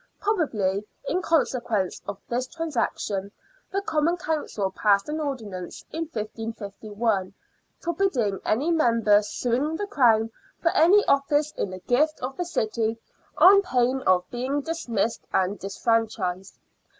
Probably, 0.19 0.83
in 1.07 1.21
consequence 1.21 2.01
of 2.07 2.17
this 2.27 2.47
transaction, 2.47 3.31
the 3.71 3.83
Common 3.83 4.17
Council 4.17 4.71
passed 4.71 5.07
an 5.09 5.19
ordinance 5.19 5.85
in 5.91 6.05
1551, 6.05 7.35
forbidding 7.77 8.39
any 8.43 8.71
member 8.71 9.21
suing 9.21 9.75
the 9.75 9.85
Crown 9.85 10.31
for 10.59 10.69
any 10.71 11.05
office 11.07 11.51
in 11.51 11.69
the 11.69 11.79
gift 11.81 12.19
of 12.23 12.35
the 12.35 12.45
city 12.45 12.97
on 13.37 13.61
pain 13.61 14.01
of 14.07 14.27
being 14.31 14.61
dismissed 14.61 15.21
and 15.31 15.59
disfranchised. 15.59 16.57